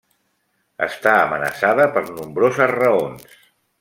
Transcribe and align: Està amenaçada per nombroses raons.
Està 0.85 1.13
amenaçada 1.25 1.87
per 1.99 2.03
nombroses 2.09 2.75
raons. 2.79 3.41